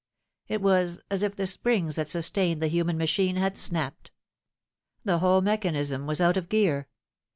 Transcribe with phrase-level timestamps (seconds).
[0.47, 4.09] It was as if the springs that sustained the human machine had snapped.
[5.03, 6.87] The whole mechanism was out of gear.